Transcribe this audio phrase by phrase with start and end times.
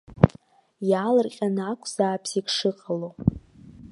[0.89, 3.09] Иаалырҟьаны акәзаап зегь шыҟало.